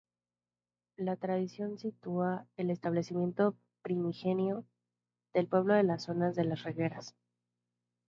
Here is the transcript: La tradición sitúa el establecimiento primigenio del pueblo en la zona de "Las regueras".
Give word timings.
La 0.97 1.15
tradición 1.15 1.77
sitúa 1.77 2.47
el 2.57 2.71
establecimiento 2.71 3.55
primigenio 3.83 4.65
del 5.31 5.45
pueblo 5.45 5.75
en 5.75 5.85
la 5.85 5.99
zona 5.99 6.31
de 6.31 6.43
"Las 6.43 6.63
regueras". 6.63 7.15